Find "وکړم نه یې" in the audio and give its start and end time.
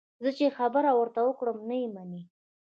1.23-1.87